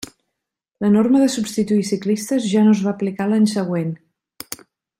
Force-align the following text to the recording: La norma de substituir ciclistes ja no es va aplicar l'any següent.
La 0.85 0.89
norma 0.93 1.19
de 1.23 1.27
substituir 1.33 1.85
ciclistes 1.89 2.47
ja 2.55 2.65
no 2.69 2.73
es 2.77 2.81
va 2.87 2.95
aplicar 2.97 3.29
l'any 3.35 3.47
següent. 3.53 3.93